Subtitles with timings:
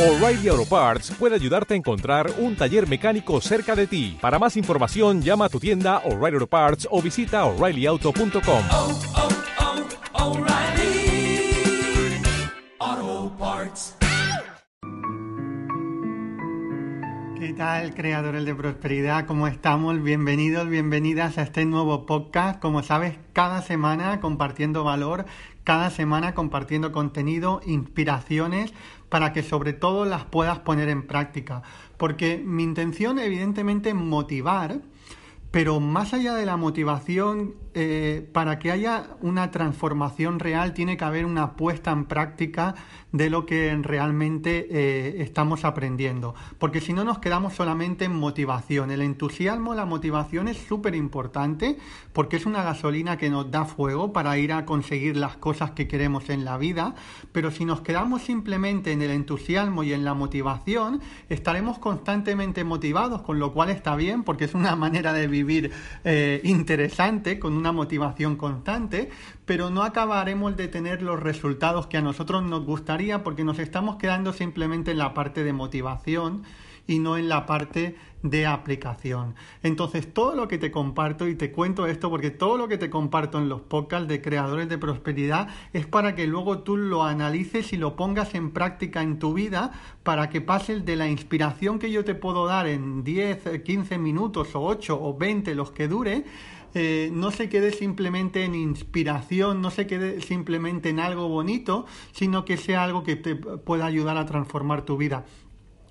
[0.00, 4.16] O'Reilly Auto Parts puede ayudarte a encontrar un taller mecánico cerca de ti.
[4.18, 8.62] Para más información, llama a tu tienda O'Reilly Auto Parts o visita oreillyauto.com.
[8.72, 8.98] oh,
[12.80, 13.96] oh, Parts.
[17.38, 19.26] ¿Qué tal, creadores de prosperidad?
[19.26, 20.02] ¿Cómo estamos?
[20.02, 22.58] Bienvenidos, bienvenidas a este nuevo podcast.
[22.58, 25.26] Como sabes, cada semana compartiendo valor,
[25.64, 28.72] cada semana compartiendo contenido, inspiraciones,
[29.10, 31.62] para que sobre todo las puedas poner en práctica.
[31.98, 34.80] Porque mi intención, evidentemente, motivar,
[35.50, 41.04] pero más allá de la motivación, eh, para que haya una transformación real, tiene que
[41.04, 42.76] haber una puesta en práctica
[43.10, 46.36] de lo que realmente eh, estamos aprendiendo.
[46.58, 48.92] Porque si no nos quedamos solamente en motivación.
[48.92, 51.78] El entusiasmo, la motivación es súper importante
[52.12, 55.88] porque es una gasolina que nos da fuego para ir a conseguir las cosas que
[55.88, 56.94] queremos en la vida.
[57.32, 63.22] Pero si nos quedamos simplemente en el entusiasmo y en la motivación, estaremos constantemente motivados,
[63.22, 65.39] con lo cual está bien porque es una manera de vivir
[66.04, 69.10] eh, interesante, con una motivación constante,
[69.44, 73.96] pero no acabaremos de tener los resultados que a nosotros nos gustaría porque nos estamos
[73.96, 76.42] quedando simplemente en la parte de motivación
[76.86, 79.34] y no en la parte de aplicación.
[79.62, 82.90] Entonces, todo lo que te comparto, y te cuento esto porque todo lo que te
[82.90, 87.72] comparto en los podcasts de creadores de prosperidad es para que luego tú lo analices
[87.72, 91.90] y lo pongas en práctica en tu vida para que pases de la inspiración que
[91.90, 96.24] yo te puedo dar en 10, 15 minutos o 8 o 20, los que dure,
[96.74, 102.44] eh, no se quede simplemente en inspiración, no se quede simplemente en algo bonito, sino
[102.44, 105.24] que sea algo que te pueda ayudar a transformar tu vida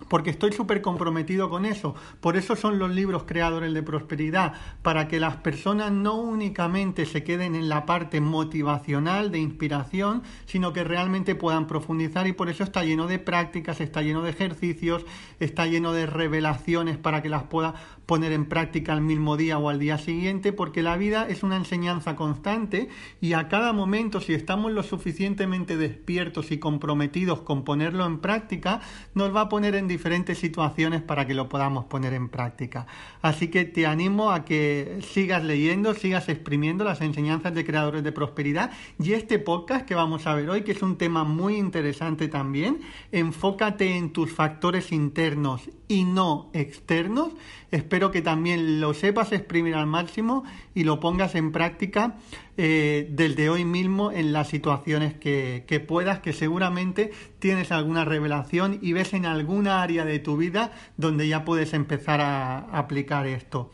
[0.08, 1.96] porque estoy súper comprometido con eso.
[2.22, 7.24] Por eso son los libros creadores de prosperidad, para que las personas no únicamente se
[7.24, 12.64] queden en la parte motivacional, de inspiración, sino que realmente puedan profundizar y por eso
[12.64, 15.06] está lleno de prácticas, está lleno de ejercicios,
[15.40, 19.70] está lleno de revelaciones para que las pueda poner en práctica al mismo día o
[19.70, 22.90] al día siguiente, porque la vida es una enseñanza constante
[23.22, 28.82] y a cada momento, si estamos lo suficientemente despiertos y comprometidos con ponerlo en práctica,
[29.14, 32.88] nos va a poner en diferentes situaciones para que lo podamos poner en práctica.
[33.22, 38.14] Así que te animo a que sigas leyendo, sigas exprimiendo las enseñanzas de creadores de
[38.14, 42.30] prosperidad y este podcast que vamos a ver hoy, que es un tema muy interesante
[42.30, 42.80] también,
[43.12, 47.34] enfócate en tus factores internos y no externos.
[47.72, 52.16] Espero que también lo sepas exprimir al máximo y lo pongas en práctica
[52.62, 58.80] eh, desde hoy mismo en las situaciones que, que puedas, que seguramente tienes alguna revelación
[58.82, 63.72] y ves en alguna área de tu vida donde ya puedes empezar a aplicar esto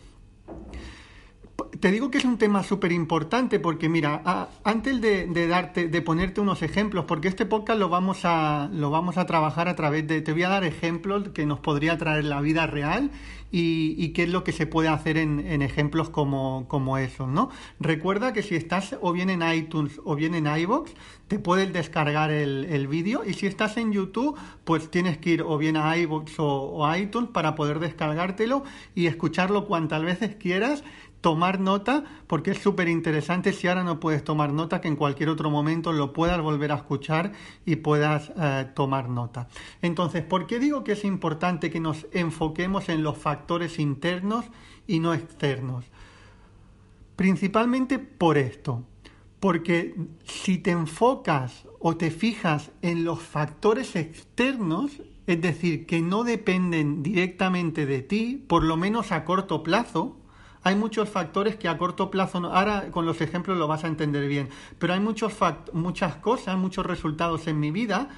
[1.79, 6.01] te digo que es un tema súper importante porque mira, a, antes de, darte, de
[6.01, 10.07] ponerte unos ejemplos, porque este podcast lo vamos a, lo vamos a trabajar a través
[10.07, 13.11] de, te voy a dar ejemplos que nos podría traer la vida real
[13.51, 17.27] y, y qué es lo que se puede hacer en, en ejemplos como, como esos,
[17.27, 17.49] ¿no?
[17.79, 20.91] Recuerda que si estás o bien en iTunes o bien en iVoox,
[21.27, 25.41] te puedes descargar el, el vídeo y si estás en YouTube, pues tienes que ir
[25.41, 28.63] o bien a iVoox o, o iTunes para poder descargártelo
[28.93, 30.83] y escucharlo cuantas veces quieras
[31.25, 35.29] tomar nota porque es súper interesante si ahora no puedes tomar nota que en cualquier
[35.29, 37.31] otro momento lo puedas volver a escuchar
[37.65, 39.47] y puedas eh, tomar nota.
[39.81, 44.45] Entonces, ¿por qué digo que es importante que nos enfoquemos en los factores internos
[44.85, 45.85] y no externos?
[47.15, 48.83] Principalmente por esto,
[49.39, 56.23] porque si te enfocas o te fijas en los factores externos, es decir, que no
[56.23, 60.19] dependen directamente de ti, por lo menos a corto plazo,
[60.65, 63.87] hay muchos factores que a corto plazo, no, ahora con los ejemplos lo vas a
[63.87, 64.49] entender bien,
[64.79, 68.09] pero hay muchos fact, muchas cosas, muchos resultados en mi vida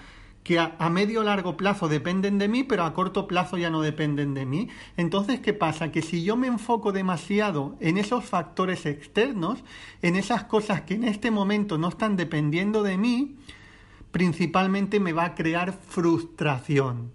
[0.45, 3.81] que a, a medio largo plazo dependen de mí, pero a corto plazo ya no
[3.81, 4.69] dependen de mí.
[4.95, 5.91] Entonces, ¿qué pasa?
[5.91, 9.65] Que si yo me enfoco demasiado en esos factores externos,
[10.01, 13.35] en esas cosas que en este momento no están dependiendo de mí,
[14.11, 17.11] principalmente me va a crear frustración.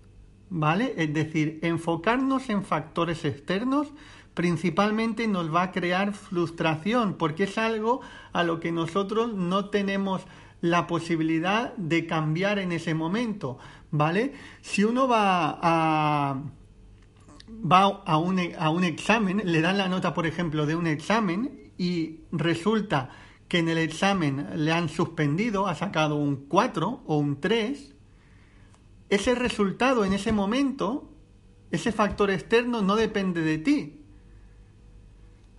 [0.50, 0.92] ¿Vale?
[0.98, 3.88] Es decir, enfocarnos en factores externos
[4.34, 8.00] principalmente nos va a crear frustración porque es algo
[8.32, 10.22] a lo que nosotros no tenemos
[10.60, 13.58] la posibilidad de cambiar en ese momento,
[13.90, 14.32] ¿vale?
[14.60, 16.42] Si uno va a
[17.52, 21.70] va a un, a un examen, le dan la nota, por ejemplo, de un examen
[21.76, 23.10] y resulta
[23.48, 27.94] que en el examen le han suspendido, ha sacado un 4 o un 3,
[29.10, 31.10] ese resultado en ese momento,
[31.70, 34.01] ese factor externo no depende de ti,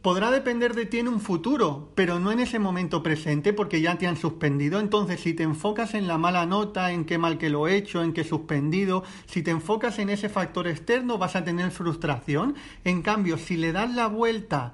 [0.04, 3.98] podrá depender de ti en un futuro, pero no en ese momento presente porque ya
[3.98, 4.82] te han suspendido.
[4.82, 8.04] Entonces, si te enfocas en la mala nota, en qué mal que lo he hecho,
[8.04, 12.56] en qué suspendido, si te enfocas en ese factor externo, vas a tener frustración.
[12.84, 14.74] En cambio, si le das la vuelta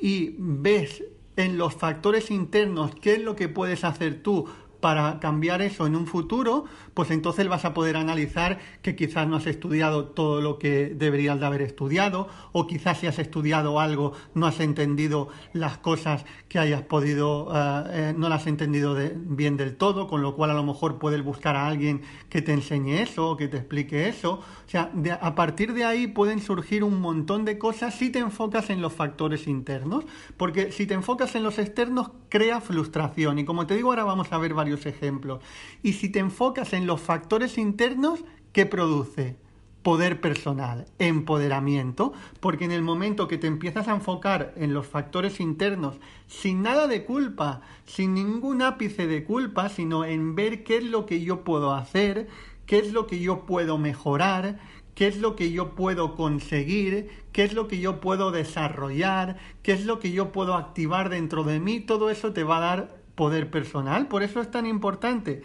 [0.00, 1.04] y ves
[1.36, 4.48] en los factores internos qué es lo que puedes hacer tú
[4.80, 9.36] para cambiar eso en un futuro, pues entonces vas a poder analizar que quizás no
[9.36, 14.12] has estudiado todo lo que deberías de haber estudiado, o quizás si has estudiado algo
[14.34, 19.56] no has entendido las cosas que hayas podido, eh, eh, no las has entendido bien
[19.56, 23.00] del todo, con lo cual a lo mejor puedes buscar a alguien que te enseñe
[23.00, 24.40] eso, que te explique eso.
[24.66, 24.90] O sea,
[25.20, 28.92] a partir de ahí pueden surgir un montón de cosas si te enfocas en los
[28.92, 30.04] factores internos,
[30.36, 33.38] porque si te enfocas en los externos crea frustración.
[33.38, 35.42] Y como te digo, ahora vamos a ver varios ejemplos.
[35.82, 39.36] Y si te enfocas en los factores internos, ¿qué produce?
[39.82, 45.40] Poder personal, empoderamiento, porque en el momento que te empiezas a enfocar en los factores
[45.40, 45.96] internos,
[46.26, 51.06] sin nada de culpa, sin ningún ápice de culpa, sino en ver qué es lo
[51.06, 52.28] que yo puedo hacer,
[52.66, 54.58] qué es lo que yo puedo mejorar,
[54.94, 59.72] qué es lo que yo puedo conseguir, qué es lo que yo puedo desarrollar, qué
[59.72, 62.99] es lo que yo puedo activar dentro de mí, todo eso te va a dar
[63.20, 64.08] poder personal.
[64.08, 65.42] Por eso es tan importante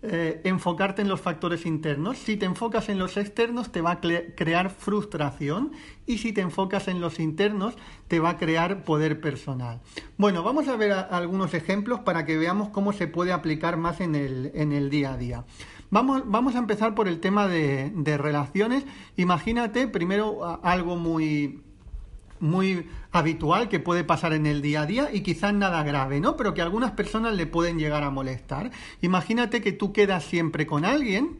[0.00, 2.18] eh, enfocarte en los factores internos.
[2.18, 5.72] Si te enfocas en los externos te va a crear frustración
[6.06, 7.74] y si te enfocas en los internos
[8.06, 9.80] te va a crear poder personal.
[10.16, 14.14] Bueno, vamos a ver algunos ejemplos para que veamos cómo se puede aplicar más en
[14.14, 15.44] el, en el día a día.
[15.90, 18.84] Vamos, vamos a empezar por el tema de, de relaciones.
[19.16, 21.65] Imagínate primero algo muy
[22.40, 26.36] muy habitual que puede pasar en el día a día y quizás nada grave, ¿no?
[26.36, 28.70] Pero que a algunas personas le pueden llegar a molestar.
[29.00, 31.38] Imagínate que tú quedas siempre con alguien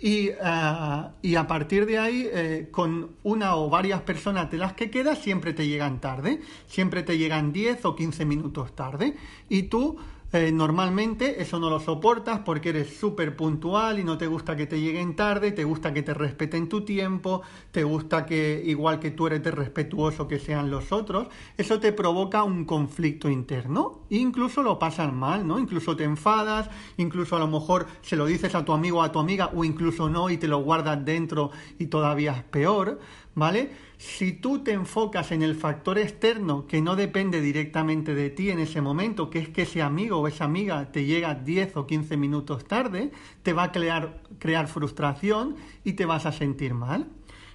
[0.00, 4.72] y, ah, y a partir de ahí, eh, con una o varias personas de las
[4.72, 9.16] que quedas, siempre te llegan tarde, siempre te llegan 10 o 15 minutos tarde
[9.50, 9.98] y tú
[10.32, 14.66] eh, normalmente eso no lo soportas porque eres súper puntual y no te gusta que
[14.66, 17.42] te lleguen tarde, te gusta que te respeten tu tiempo,
[17.72, 22.44] te gusta que igual que tú eres respetuoso que sean los otros, eso te provoca
[22.44, 25.58] un conflicto interno, incluso lo pasas mal, ¿no?
[25.58, 29.10] Incluso te enfadas, incluso a lo mejor se lo dices a tu amigo o a
[29.10, 33.00] tu amiga o incluso no y te lo guardas dentro y todavía es peor,
[33.34, 33.89] ¿vale?
[34.00, 38.58] Si tú te enfocas en el factor externo que no depende directamente de ti en
[38.58, 42.16] ese momento, que es que ese amigo o esa amiga te llega 10 o 15
[42.16, 43.12] minutos tarde,
[43.42, 47.08] te va a crear, frustración y te vas a sentir mal.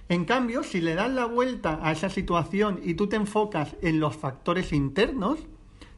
[0.08, 3.98] En cambio, si le das la vuelta a esa situación y tú te enfocas en
[3.98, 5.40] los factores internos,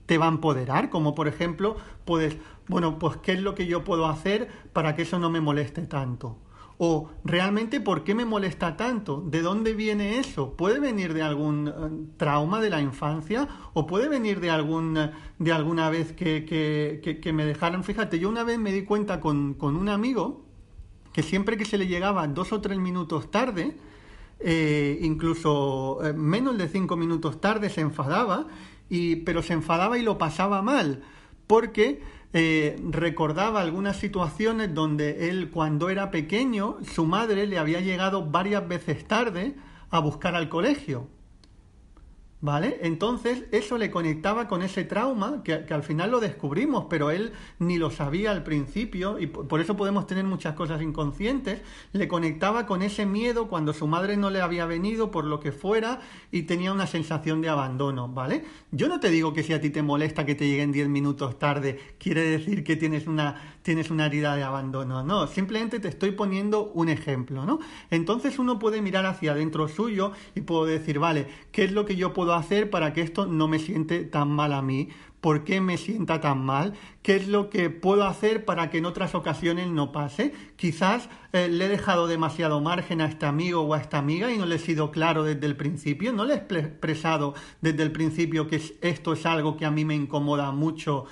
[0.06, 3.84] te va a empoderar, como por ejemplo, puedes, bueno, pues qué es lo que yo
[3.84, 6.38] puedo hacer para que eso no me moleste tanto
[6.78, 11.68] o realmente por qué me molesta tanto, de dónde viene eso, puede venir de algún
[11.68, 11.72] eh,
[12.16, 17.44] trauma de la infancia o puede venir de algún de alguna vez que, que, me
[17.44, 20.44] dejaron, fíjate, yo una vez me di cuenta con, con, un amigo
[21.12, 23.76] que siempre que se le llegaba dos o tres minutos tarde,
[24.38, 28.46] eh, incluso eh, menos de cinco minutos tarde se enfadaba,
[28.88, 31.02] y, pero se enfadaba y lo pasaba mal,
[31.48, 32.00] porque
[32.32, 38.66] eh, recordaba algunas situaciones donde él cuando era pequeño, su madre le había llegado varias
[38.68, 39.54] veces tarde
[39.90, 41.08] a buscar al colegio.
[42.40, 42.78] ¿Vale?
[42.82, 47.78] Entonces eso le conectaba con ese trauma que, al final lo descubrimos, pero él ni
[47.78, 51.62] lo sabía al principio y por, eso podemos tener muchas cosas inconscientes.
[51.92, 55.50] Le conectaba con ese miedo cuando su madre no le había venido por lo que
[55.50, 58.44] fuera y tenía una sensación de abandono, ¿vale?
[58.70, 61.40] Yo no te digo que si a ti te molesta que te lleguen 10 minutos
[61.40, 66.12] tarde, quiere decir que tienes una, tienes una herida de abandono, no, simplemente te estoy
[66.12, 67.58] poniendo un ejemplo, ¿no?
[67.90, 71.94] Entonces uno puede mirar hacia adentro suyo y puedo decir, vale, ¿qué es lo que
[71.94, 74.88] yo puedo hacer para que esto no me siente tan mal a mí?
[75.20, 76.74] ¿Por qué me sienta tan mal?
[77.02, 80.32] ¿Qué es lo que puedo hacer para que en otras ocasiones no pase?
[80.56, 84.38] Quizás eh, le he dejado demasiado margen a este amigo o a esta amiga y
[84.38, 88.46] no le he sido claro desde el principio, no le he expresado desde el principio
[88.46, 91.04] que esto es algo que a mí me incomoda mucho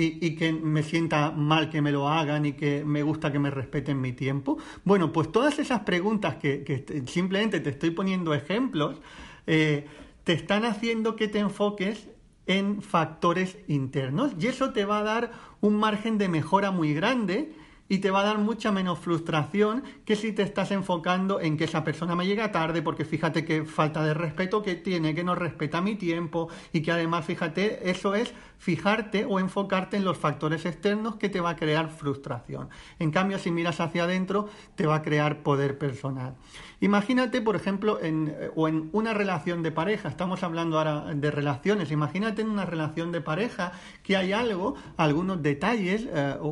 [0.00, 3.50] y, que me sienta mal que me lo hagan y que me gusta que me
[3.50, 4.58] respeten mi tiempo.
[4.84, 9.00] Bueno, pues todas esas preguntas que, simplemente te estoy poniendo ejemplos,
[9.46, 9.86] eh,
[10.24, 12.08] te están haciendo que te enfoques
[12.46, 17.52] en factores internos y eso te va a dar un margen de mejora muy grande
[17.90, 21.64] y te va a dar mucha menos frustración que si te estás enfocando en que
[21.64, 25.34] esa persona me llega tarde porque fíjate qué falta de respeto que tiene, que no
[25.34, 30.66] respeta mi tiempo y que además fíjate, eso es fijarte o enfocarte en los factores
[30.66, 32.68] externos que te va a crear frustración.
[32.98, 36.36] En cambio, si miras hacia adentro, te va a crear poder personal.
[36.80, 41.90] Imagínate, por ejemplo, en, o en una relación de pareja, estamos hablando ahora de relaciones,
[41.90, 46.48] imagínate en una relación de pareja que hay algo, algunos detalles eh, o,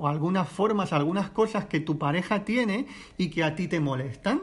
[0.00, 0.48] o algunas
[0.92, 4.42] algunas cosas que tu pareja tiene y que a ti te molestan.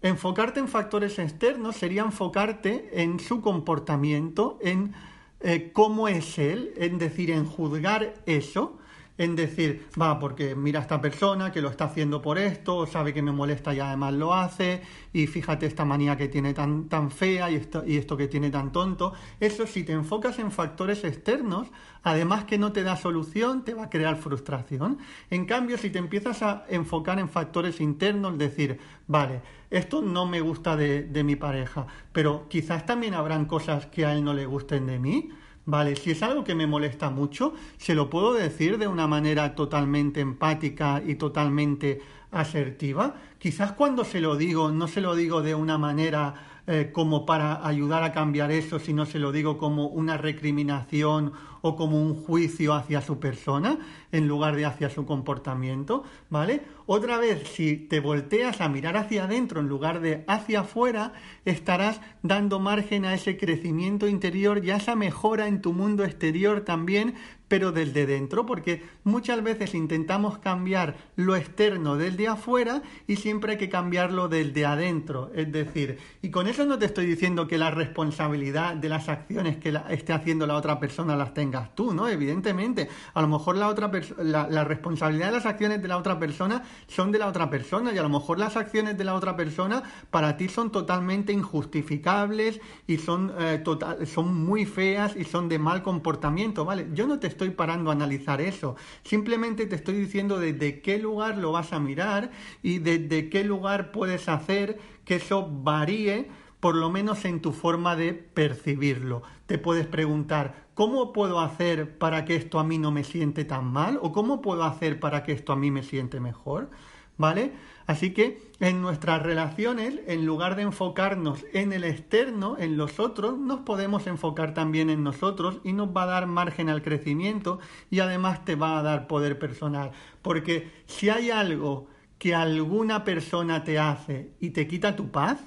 [0.00, 4.94] Enfocarte en factores externos sería enfocarte en su comportamiento, en
[5.40, 8.78] eh, cómo es él, en decir, en juzgar eso,
[9.18, 13.12] en decir, va, porque mira a esta persona que lo está haciendo por esto, sabe
[13.12, 14.80] que me molesta y además lo hace,
[15.12, 18.50] y fíjate esta manía que tiene tan, tan fea y esto, y esto que tiene
[18.50, 19.12] tan tonto.
[19.40, 21.68] Eso si te enfocas en factores externos,
[22.04, 24.98] además que no te da solución, te va a crear frustración.
[25.30, 30.40] En cambio, si te empiezas a enfocar en factores internos, decir, vale, esto no me
[30.40, 34.46] gusta de, de mi pareja, pero quizás también habrán cosas que a él no le
[34.46, 35.30] gusten de mí,
[35.70, 39.54] Vale, si es algo que me molesta mucho, se lo puedo decir de una manera
[39.54, 43.16] totalmente empática y totalmente asertiva.
[43.38, 47.66] Quizás cuando se lo digo, no se lo digo de una manera eh, como para
[47.66, 51.32] ayudar a cambiar eso, sino se lo digo como una recriminación
[51.62, 53.78] o como un juicio hacia su persona
[54.12, 56.60] en lugar de hacia su comportamiento, ¿vale?
[56.84, 61.14] Otra vez, si te volteas a mirar hacia adentro en lugar de hacia afuera,
[61.46, 66.66] estarás dando margen a ese crecimiento interior y a esa mejora en tu mundo exterior
[66.66, 67.14] también,
[67.48, 73.58] pero desde dentro, porque muchas veces intentamos cambiar lo externo desde afuera y siempre hay
[73.58, 75.30] que cambiarlo desde adentro.
[75.34, 79.56] Es decir, y con eso no te estoy diciendo que la responsabilidad de las acciones
[79.56, 82.08] que esté haciendo la otra persona las tengas tú, ¿no?
[82.08, 86.18] Evidentemente, a lo mejor la otra la, la responsabilidad de las acciones de la otra
[86.18, 89.36] persona son de la otra persona y a lo mejor las acciones de la otra
[89.36, 95.48] persona para ti son totalmente injustificables y son, eh, total, son muy feas y son
[95.48, 96.88] de mal comportamiento, ¿vale?
[96.92, 101.38] Yo no te estoy parando a analizar eso, simplemente te estoy diciendo desde qué lugar
[101.38, 102.32] lo vas a mirar
[102.64, 106.28] y desde qué lugar puedes hacer que eso varíe
[106.58, 109.22] por lo menos en tu forma de percibirlo.
[109.46, 113.66] Te puedes preguntar, ¿cómo puedo hacer para que esto a mí no me siente tan
[113.66, 114.00] mal?
[114.02, 116.70] ¿O cómo puedo hacer para que esto a mí me siente mejor?
[117.18, 117.52] ¿Vale?
[117.86, 123.38] Así que en nuestras relaciones, en lugar de enfocarnos en el externo, en los otros,
[123.38, 127.58] nos podemos enfocar también en nosotros y nos va a dar margen al crecimiento
[127.90, 129.92] y además te va a dar poder personal.
[130.22, 135.40] Porque si hay algo que alguna persona te hace y te quita tu paz,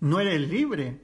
[0.00, 1.00] no eres libre,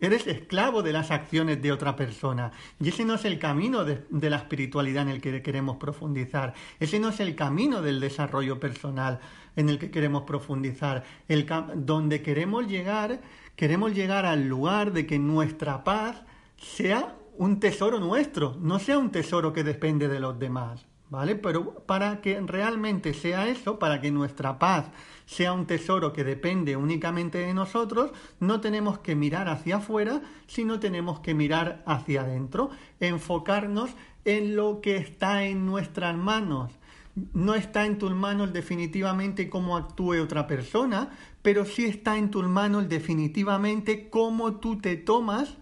[0.00, 2.52] eres esclavo de las acciones de otra persona.
[2.80, 6.54] Y ese no es el camino de, la espiritualidad en el que queremos profundizar.
[6.80, 9.20] Ese no es el camino del desarrollo personal
[9.56, 11.04] en el que queremos profundizar.
[11.28, 13.20] El, donde queremos llegar,
[13.56, 16.22] queremos llegar al lugar de que nuestra paz
[16.58, 20.86] sea un tesoro nuestro, no sea un tesoro que depende de los demás.
[21.08, 21.36] ¿Vale?
[21.36, 24.86] Pero para que realmente sea eso, para que nuestra paz
[25.24, 28.10] sea un tesoro que depende únicamente de nosotros,
[28.40, 33.90] no tenemos que mirar hacia afuera, sino tenemos que mirar hacia adentro, enfocarnos
[34.24, 36.72] en lo que está en nuestras manos.
[37.32, 41.10] No está en tus manos definitivamente cómo actúe otra persona,
[41.40, 45.56] pero sí está en tus manos definitivamente cómo tú te tomas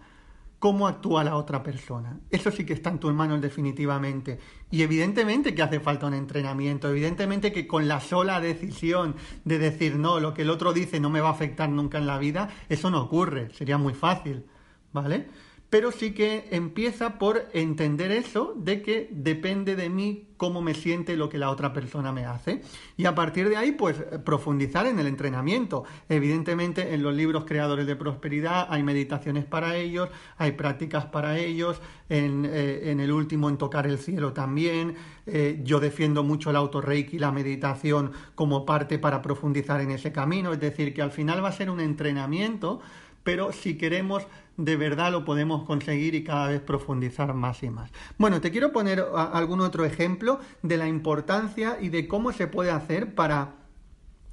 [0.65, 2.17] cómo actúa la otra persona.
[2.31, 4.39] Eso sí que está en tus manos definitivamente.
[4.71, 9.95] Y evidentemente que hace falta un entrenamiento, evidentemente que con la sola decisión de decir
[9.95, 12.49] no, lo que el otro dice no me va a afectar nunca en la vida,
[12.67, 14.47] eso no ocurre, sería muy fácil,
[14.91, 15.27] ¿vale?
[15.69, 21.15] Pero sí que empieza por entender eso de que depende de mí cómo me siente
[21.15, 22.61] lo que la otra persona me hace
[22.97, 25.85] y a partir de ahí pues profundizar en el entrenamiento.
[26.09, 31.81] Evidentemente en los libros creadores de prosperidad hay meditaciones para ellos, hay prácticas para ellos,
[32.09, 34.95] en, eh, el último en tocar el cielo también.
[35.25, 40.11] Eh, yo defiendo mucho el autorreiki y la meditación como parte para profundizar en ese
[40.11, 42.81] camino, es decir, que al final va a ser un entrenamiento
[43.25, 47.91] pero si queremos de verdad lo podemos conseguir y cada vez profundizar más y más.
[48.17, 52.71] Bueno, te quiero poner algún otro ejemplo de la importancia y de cómo se puede
[52.71, 53.55] hacer para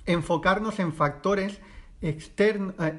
[0.06, 1.60] enfocarnos en factores
[2.00, 2.18] eh,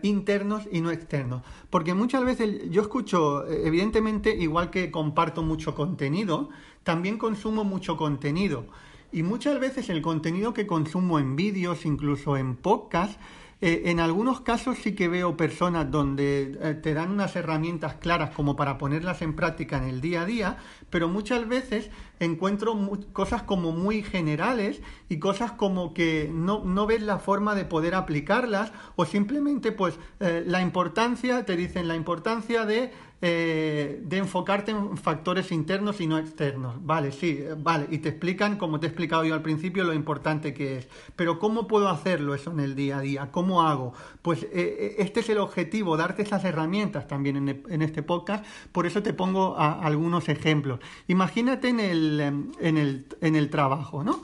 [0.04, 1.44] internos y no externos.
[1.70, 6.50] Porque muchas veces yo escucho, evidentemente, igual que comparto mucho contenido,
[6.84, 8.66] también consumo mucho contenido.
[9.12, 13.20] Y muchas veces el contenido que consumo en vídeos, incluso en podcasts,
[13.66, 18.32] Eh, en algunos casos sí que veo personas donde eh, te dan unas herramientas claras
[18.32, 20.58] como para ponerlas en práctica en el día a día,
[20.90, 21.90] pero muchas veces
[22.20, 22.78] encuentro
[23.14, 27.96] cosas como muy generales y cosas como que no, no ves la forma de poder
[27.96, 32.92] aplicarlas o simplemente pues eh, la importancia, te dicen la importancia de
[33.26, 36.76] eh, de enfocarte en factores internos y no externos.
[36.86, 40.54] Vale, sí, vale, y te explican, como te he explicado yo al principio, lo importante
[40.54, 40.90] que es.
[41.16, 43.32] Pero ¿cómo puedo hacerlo eso en el día a día?
[43.32, 43.94] ¿Cómo hago?
[44.22, 48.46] Pues eh, eh, este es el objetivo, darte esas herramientas también en, este podcast.
[48.74, 50.82] Por eso te pongo algunos ejemplos.
[51.08, 52.20] Imagínate en el,
[52.60, 54.22] en el, en el trabajo, ¿no?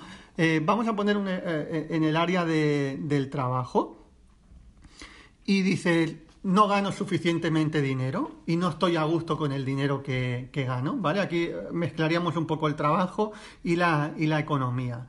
[0.63, 4.05] vamos a poner en el área del trabajo
[5.45, 10.49] y dices, no gano suficientemente dinero y no estoy a gusto con el dinero que,
[10.53, 11.19] gano, ¿vale?
[11.19, 15.07] Aquí mezclaríamos un poco el trabajo y la, y la economía.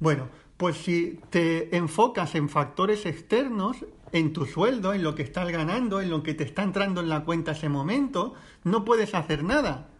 [0.00, 5.50] Bueno, pues si te enfocas en factores externos, en tu sueldo, en lo que estás
[5.50, 8.34] ganando, en lo que te está entrando en la cuenta ese momento,
[8.64, 9.91] no puedes hacer nada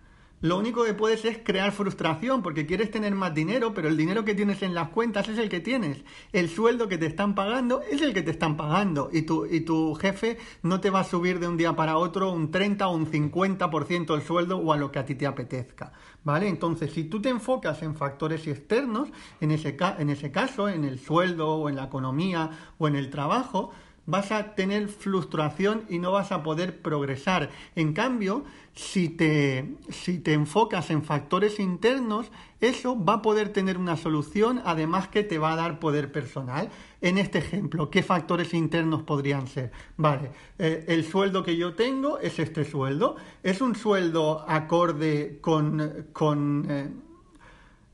[0.43, 4.25] lo único que puedes es crear frustración porque quieres tener más dinero, pero el dinero
[4.25, 6.03] que tienes en las cuentas es el que tienes.
[6.33, 9.61] El sueldo que te están pagando es el que te están pagando y tu, y
[9.61, 12.95] tu jefe no te va a subir de un día para otro un 30 o
[12.95, 15.93] un 50% el sueldo o a lo que a ti te apetezca.
[16.25, 16.49] ¿Vale?
[16.49, 20.99] Entonces, si tú te enfocas en factores externos, en ese, en ese caso, en el
[20.99, 23.71] sueldo o en la economía o en el trabajo,
[24.07, 27.51] vas a tener frustración y no vas a poder progresar.
[27.77, 28.45] En cambio,
[28.75, 32.31] si te, si te enfocas en factores internos,
[32.61, 36.71] eso va a poder tener una solución, además que te va a dar poder personal.
[37.01, 39.73] En este ejemplo, ¿qué factores internos podrían ser?
[39.97, 43.17] Vale, eh, el sueldo que yo tengo es este sueldo.
[43.43, 46.07] Es un sueldo acorde con...
[46.13, 46.91] con eh,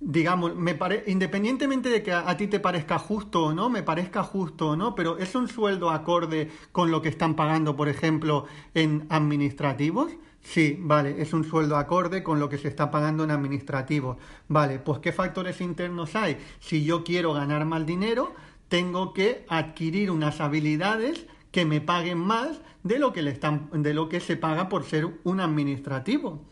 [0.01, 1.05] digamos, me pare...
[1.07, 4.95] independientemente de que a, ti te parezca justo o no, me parezca justo o no,
[4.95, 10.13] pero es un sueldo acorde con lo que están pagando, por ejemplo, en administrativos.
[10.41, 14.17] Sí, vale, es un sueldo acorde con lo que se está pagando en administrativos.
[14.47, 16.39] Vale, pues ¿qué factores internos hay?
[16.61, 18.33] Si yo quiero ganar más dinero,
[18.69, 23.95] tengo que adquirir unas habilidades que me paguen más de lo que le están de
[23.95, 26.45] lo que se paga por ser un administrativo.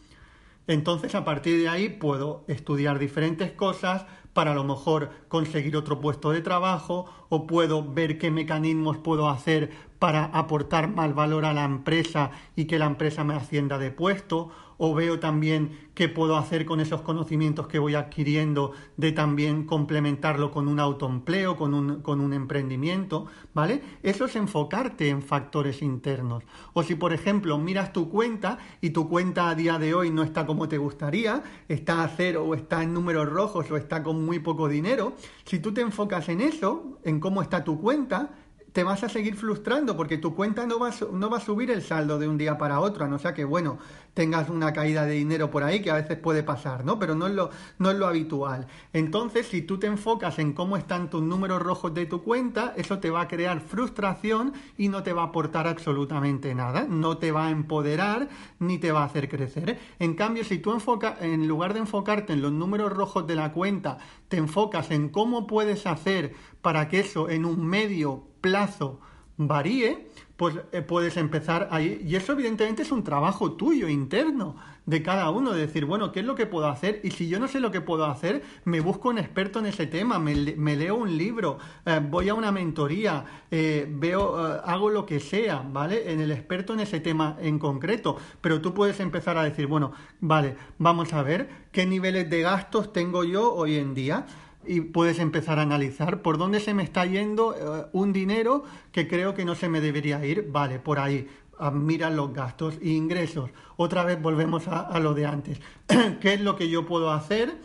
[0.67, 6.01] Entonces a partir de ahí puedo estudiar diferentes cosas para a lo mejor conseguir otro
[6.01, 11.55] puesto de trabajo o puedo ver qué mecanismos puedo hacer para aportar más valor a
[11.55, 16.37] la empresa y que la empresa me ascienda de puesto o veo también qué puedo
[16.37, 22.03] hacer con esos conocimientos que voy adquiriendo de también complementarlo con un autoempleo, con un,
[22.03, 23.83] con un emprendimiento, ¿vale?
[24.03, 26.45] Eso es enfocarte en factores internos.
[26.75, 30.23] O si, por ejemplo, miras tu cuenta y tu cuenta a día de hoy no
[30.23, 34.25] está como te gustaría, está a cero o está en números rojos o está con
[34.25, 38.31] muy poco dinero, si tú te enfocas en eso, en cómo está tu cuenta,
[38.77, 41.81] te vas a seguir frustrando porque tu cuenta no va, no va a subir el
[41.81, 43.79] saldo de un día para otro, no sea que, bueno,
[44.13, 46.99] tengas una caída de dinero por ahí que a veces puede pasar, ¿no?
[46.99, 48.67] Pero no es lo, no es lo habitual.
[48.93, 52.99] Entonces, si tú te enfocas en cómo están tus números rojos de tu cuenta, eso
[52.99, 57.33] te va a crear frustración y no te va a aportar absolutamente nada, no te
[57.33, 59.79] va a empoderar ni te va a hacer crecer.
[59.99, 63.53] En cambio, si tú enfocas, en lugar de enfocarte en los números rojos de la
[63.53, 63.97] cuenta,
[64.29, 69.01] te enfocas en cómo puedes hacer para que eso en un medio plazo
[69.37, 72.03] varíe, pues eh, puedes empezar ahí.
[72.07, 76.21] Y eso evidentemente es un trabajo tuyo, interno, de cada uno, de decir, bueno, ¿qué
[76.21, 77.01] es lo que puedo hacer?
[77.03, 79.87] Y si yo no sé lo que puedo hacer, me busco un experto en ese
[79.87, 80.35] tema, me,
[80.77, 86.13] leo un libro, eh, voy a una mentoría, eh, veo, hago lo que sea, ¿vale?
[86.13, 88.17] En el experto en ese tema en concreto.
[88.41, 92.93] Pero tú puedes empezar a decir, bueno, vale, vamos a ver qué niveles de gastos
[92.93, 94.27] tengo yo hoy en día
[94.67, 99.09] y puedes empezar a analizar por dónde se me está yendo eh, un dinero que
[99.09, 100.49] creo que no se me debería ir.
[100.51, 101.29] Vale, por ahí.
[101.59, 103.51] Ah, mira los gastos e ingresos.
[103.77, 105.61] Otra vez volvemos a, a lo de antes.
[106.21, 107.59] ¿Qué es lo que yo puedo hacer?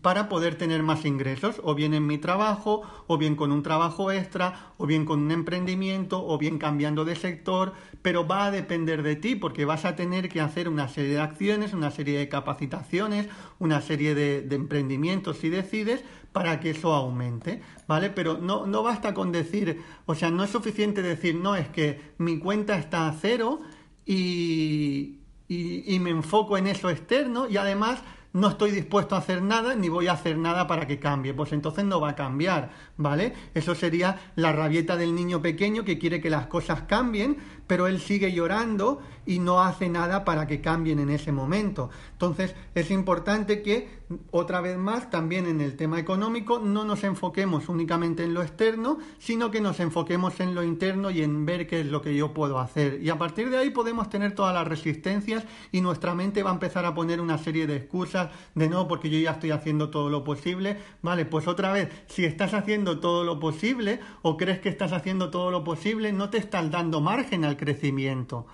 [0.00, 4.10] para poder tener más ingresos, o bien en mi trabajo, o bien con un trabajo
[4.10, 9.02] extra, o bien con un emprendimiento, o bien cambiando de sector, pero va a depender
[9.02, 12.28] de ti porque vas a tener que hacer una serie de acciones, una serie de
[12.28, 18.10] capacitaciones, una serie de, emprendimientos si decides para que eso aumente, ¿vale?
[18.10, 22.00] Pero no, no basta con decir, o sea, no es suficiente decir, no, es que
[22.18, 23.60] mi cuenta está a cero
[24.06, 25.18] y,
[25.48, 29.88] y me enfoco en eso externo y además no estoy dispuesto a hacer nada ni
[29.88, 33.34] voy a hacer nada para que cambie, pues entonces no va a cambiar, ¿vale?
[33.54, 37.38] Eso sería la rabieta del niño pequeño que quiere que las cosas cambien,
[37.72, 41.88] pero él sigue llorando y no hace nada para que cambien en ese momento.
[42.12, 47.70] Entonces es importante que, otra vez más, también en el tema económico, no nos enfoquemos
[47.70, 51.80] únicamente en lo externo, sino que nos enfoquemos en lo interno y en ver qué
[51.80, 53.00] es lo que yo puedo hacer.
[53.02, 56.54] Y a partir de ahí podemos tener todas las resistencias y nuestra mente va a
[56.54, 60.10] empezar a poner una serie de excusas de no, porque yo ya estoy haciendo todo
[60.10, 60.76] lo posible.
[61.00, 65.30] Vale, pues otra vez, si estás haciendo todo lo posible o crees que estás haciendo
[65.30, 68.46] todo lo posible, no te estás dando margen al crecimiento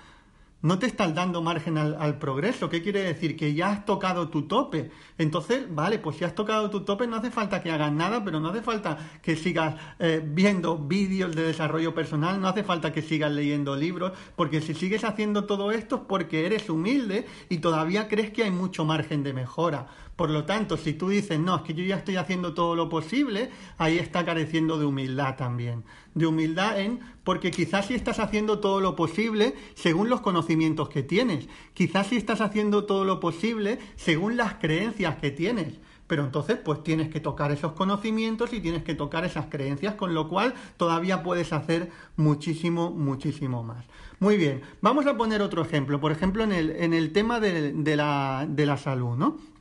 [0.61, 2.69] no te estás dando margen al, progreso.
[2.69, 3.37] ¿Qué quiere decir?
[3.37, 4.91] Que ya has tocado tu tope.
[5.17, 8.41] Entonces, vale, pues si has tocado tu tope no hace falta que hagas nada, pero
[8.41, 13.03] no hace falta que sigas eh, viendo vídeos de desarrollo personal, no hace falta que
[13.03, 18.09] sigas leyendo libros, porque si sigues haciendo todo esto es porque eres humilde y todavía
[18.09, 19.87] crees que hay mucho margen de mejora.
[20.19, 22.89] Por lo tanto, si tú dices, no, es que yo ya estoy haciendo todo lo
[22.89, 25.85] posible, ahí está careciendo de humildad también.
[26.13, 31.05] De humildad en, porque quizás si estás haciendo todo lo posible según los conocimientos que
[31.05, 35.75] tienes, quizás si estás haciendo todo lo posible según las creencias que tienes.
[36.09, 40.15] Pero entonces, pues tienes que tocar esos conocimientos y tienes que tocar esas creencias, con
[40.15, 43.85] lo cual todavía puedes hacer muchísimo, muchísimo más.
[44.19, 47.95] Muy bien, vamos a poner otro ejemplo, por ejemplo, en el, en el tema de,
[47.95, 49.58] la, de la salud, ¿no?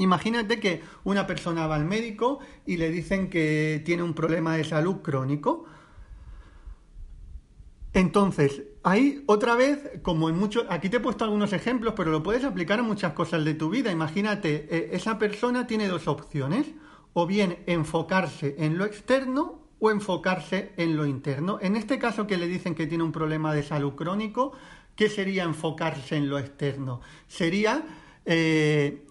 [0.00, 4.64] Imagínate que una persona va al médico y le dicen que tiene un problema de
[4.64, 5.66] salud crónico.
[7.92, 12.22] Entonces, ahí otra vez, como en muchos, aquí te he puesto algunos ejemplos, pero lo
[12.22, 13.92] puedes aplicar a muchas cosas de tu vida.
[13.92, 16.66] Imagínate, eh, esa persona tiene dos opciones,
[17.12, 21.58] o bien enfocarse en lo externo o enfocarse en lo interno.
[21.60, 24.52] En este caso que le dicen que tiene un problema de salud crónico,
[24.96, 27.02] ¿qué sería enfocarse en lo externo?
[27.26, 27.84] Sería
[28.24, 29.04] eh,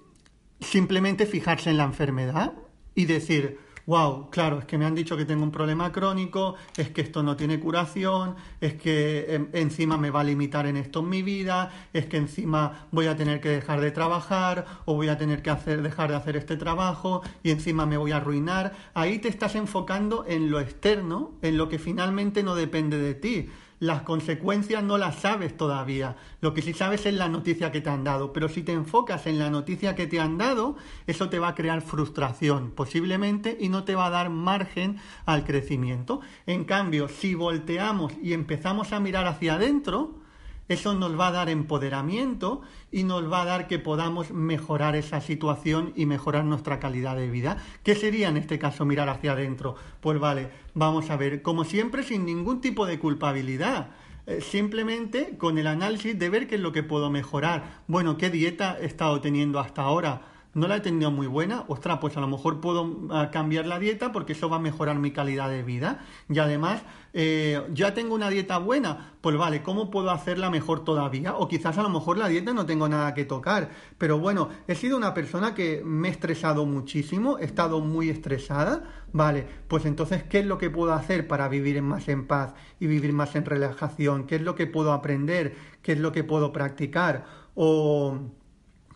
[0.59, 2.53] simplemente fijarse en la enfermedad
[2.95, 6.91] y decir, wow, claro, es que me han dicho que tengo un problema crónico, es
[6.91, 10.99] que esto no tiene curación, es que em, encima me va a limitar en esto
[10.99, 15.07] en mi vida, es que encima voy a tener que dejar de trabajar o voy
[15.07, 18.73] a tener que hacer, dejar de hacer este trabajo y encima me voy a arruinar.
[18.93, 23.49] Ahí te estás enfocando en lo externo, en lo que finalmente no depende de ti
[23.79, 26.17] las consecuencias no las sabes todavía.
[26.41, 28.33] Lo que sí sabes es la noticia que te han dado.
[28.33, 30.75] Pero si te enfocas en la noticia que te han dado,
[31.07, 35.45] eso te va a crear frustración posiblemente y no te va a dar margen al
[35.45, 36.21] crecimiento.
[36.45, 40.19] En cambio, si volteamos y empezamos a mirar hacia adentro,
[40.69, 45.19] eso nos va a dar empoderamiento y nos va a dar que podamos mejorar esa
[45.19, 47.57] situación y mejorar nuestra calidad de vida.
[47.83, 49.75] ¿Qué sería en este caso mirar hacia adentro?
[49.99, 53.89] Pues vale, vamos a ver, como siempre, sin ningún tipo de culpabilidad
[54.29, 57.81] eh, simplemente con el análisis de ver qué es lo que puedo mejorar.
[57.87, 60.21] Bueno, ¿qué dieta he estado teniendo hasta ahora?
[60.53, 63.77] No la he tenido muy buena, ostras, pues a lo mejor puedo ah, cambiar la
[63.77, 65.99] dieta porque eso va a mejorar mi calidad de vida.
[66.27, 66.81] Y además,
[67.13, 71.35] eh, ya tengo una dieta buena, pues vale, ¿cómo puedo hacerla mejor todavía?
[71.35, 73.69] O quizás a lo mejor la dieta no tengo nada que tocar.
[73.97, 78.83] Pero bueno, he sido una persona que me he estresado muchísimo, he estado muy estresada,
[79.13, 82.87] vale, pues entonces, ¿qué es lo que puedo hacer para vivir más en paz y
[82.87, 84.25] vivir más en relajación?
[84.25, 85.55] ¿Qué es lo que puedo aprender?
[85.83, 87.25] ¿Qué es lo que puedo practicar?
[87.53, 88.19] O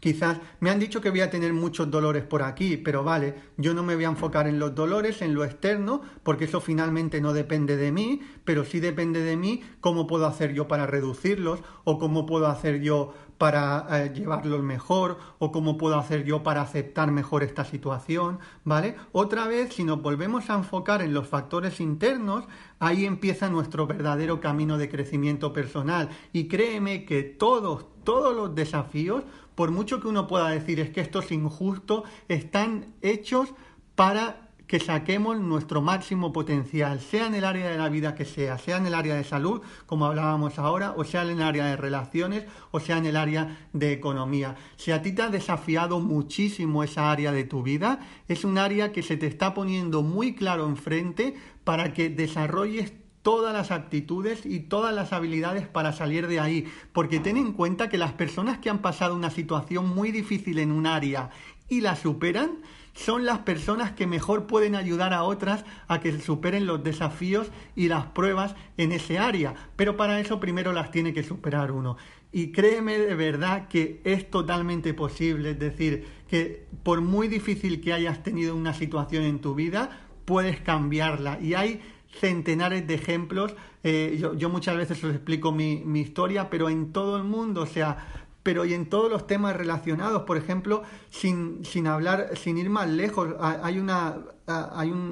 [0.03, 3.73] Quizás me han dicho que voy a tener muchos dolores por aquí, pero vale, yo
[3.73, 7.31] no me voy a enfocar en los dolores, en lo externo, porque eso finalmente no
[7.31, 11.99] depende de mí, pero sí depende de mí cómo puedo hacer yo para reducirlos o
[11.99, 17.11] cómo puedo hacer yo para eh, llevarlos mejor o cómo puedo hacer yo para aceptar
[17.11, 18.95] mejor esta situación, ¿vale?
[19.11, 22.45] Otra vez, si nos volvemos a enfocar en los factores internos,
[22.79, 29.23] ahí empieza nuestro verdadero camino de crecimiento personal y créeme que todos, todos los desafíos
[29.55, 33.53] por mucho que uno pueda decir es que esto es injusto, están hechos
[33.95, 38.57] para que saquemos nuestro máximo potencial, sea en el área de la vida que sea,
[38.57, 41.75] sea en el área de salud, como hablábamos ahora, o sea en el área de
[41.75, 44.55] relaciones, o sea en el área de economía.
[44.77, 48.91] Si a ti te ha desafiado muchísimo esa área de tu vida, es un área
[48.91, 54.59] que se te está poniendo muy claro enfrente para que desarrolles todas las actitudes y
[54.59, 58.69] todas las habilidades para salir de ahí, porque ten en cuenta que las personas que
[58.69, 61.31] han pasado una situación muy difícil en un área
[61.69, 62.59] y la superan,
[62.93, 67.87] son las personas que mejor pueden ayudar a otras a que superen los desafíos y
[67.87, 69.55] las pruebas en ese área.
[69.75, 71.97] Pero para eso primero las tiene que superar uno.
[72.31, 77.93] Y créeme de verdad que es totalmente posible, es decir, que por muy difícil que
[77.93, 81.39] hayas tenido una situación en tu vida, puedes cambiarla.
[81.41, 81.81] Y hay
[82.19, 83.53] centenares de ejemplos.
[83.83, 87.65] Eh, yo, muchas veces os explico mi, mi, historia, pero en todo el mundo, o
[87.65, 92.69] sea, pero y en todos los temas relacionados, por ejemplo, sin, sin hablar, sin ir
[92.69, 95.11] más lejos, hay una hay un,